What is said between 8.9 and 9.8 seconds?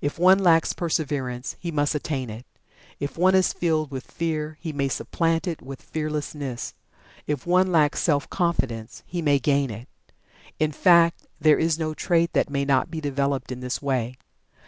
he may gain